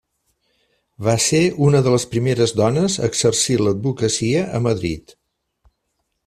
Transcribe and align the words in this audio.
Va 1.07 1.13
ser 1.25 1.41
una 1.65 1.81
de 1.87 1.93
les 1.95 2.05
primeres 2.13 2.53
dones 2.63 2.95
a 3.03 3.11
exercir 3.11 3.59
l'advocacia 3.63 4.43
a 4.61 4.65
Madrid. 4.71 5.15